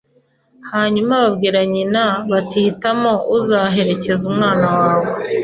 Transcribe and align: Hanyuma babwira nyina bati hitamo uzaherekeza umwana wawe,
Hanyuma 0.71 1.13
babwira 1.23 1.59
nyina 1.73 2.05
bati 2.31 2.57
hitamo 2.65 3.13
uzaherekeza 3.37 4.23
umwana 4.31 4.65
wawe, 4.79 5.09